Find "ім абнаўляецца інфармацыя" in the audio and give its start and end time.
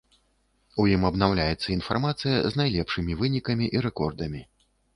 0.93-2.41